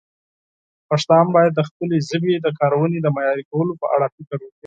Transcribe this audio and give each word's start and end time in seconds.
پښتانه 0.89 1.31
باید 1.35 1.51
د 1.55 1.61
خپلې 1.69 1.97
ژبې 2.09 2.33
د 2.39 2.47
کارونې 2.59 2.97
د 3.01 3.07
معیاري 3.15 3.43
کولو 3.51 3.73
په 3.81 3.87
اړه 3.95 4.05
فکر 4.15 4.37
وکړي. 4.41 4.49